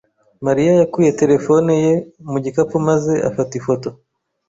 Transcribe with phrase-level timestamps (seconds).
[0.45, 1.93] Mariya yakuye terefone ye
[2.31, 3.89] mu gikapu maze afata ifoto.